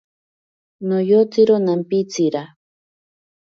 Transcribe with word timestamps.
Noyotsiro 0.87 1.55
nampitsira. 1.65 2.43